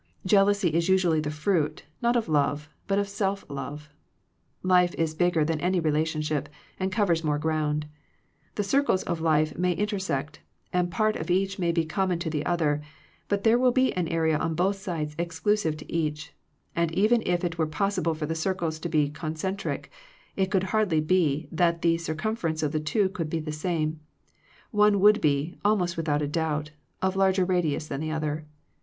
[0.25, 3.87] Jealousy is usually the fruit, not of love, but of self love.
[4.63, 7.85] Life is big ger than any relationship, and covers more ground.
[8.55, 10.39] The circles of life may in tersect,
[10.73, 12.81] and part of each be common to the other,
[13.27, 16.33] but there will be an area on both sides exclusive to each;
[16.75, 19.91] and even if it were possible for the circles to be con centric,
[20.35, 23.99] it could hardly be that the circum ference of the two could be the same;
[24.71, 26.71] one would be, almost without a doubt,
[27.03, 28.47] of larger radius than the other.